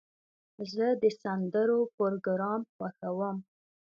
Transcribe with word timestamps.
زه 0.73 0.87
د 1.01 1.03
سندرو 1.21 1.79
پروګرام 1.95 2.61
خوښوم. 2.75 3.37